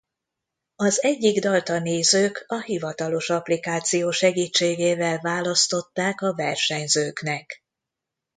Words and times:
Az 0.75 1.03
egyik 1.03 1.39
dalt 1.41 1.69
a 1.69 1.79
nézők 1.79 2.45
a 2.47 2.61
hivatalos 2.61 3.29
applikáció 3.29 4.11
segítségével 4.11 5.17
választották 5.19 6.21
a 6.21 6.33
versenyzőknek. 6.35 7.63